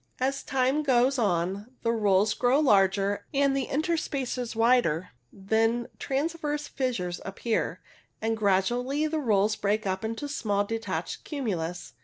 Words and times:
As 0.19 0.41
time 0.41 0.81
goes 0.81 1.19
on 1.19 1.75
the 1.83 1.91
rolls 1.91 2.33
grow 2.33 2.59
larger 2.59 3.27
and 3.35 3.55
the 3.55 3.67
interspaces 3.67 4.55
wider; 4.55 5.09
then 5.31 5.89
transverse 5.99 6.67
fissures 6.67 7.21
appear, 7.23 7.81
and 8.19 8.35
gradually 8.35 9.05
the 9.05 9.19
rolls 9.19 9.55
break 9.55 9.85
up 9.85 10.03
into 10.03 10.27
small 10.27 10.63
detached 10.65 11.23
cumulus. 11.23 11.93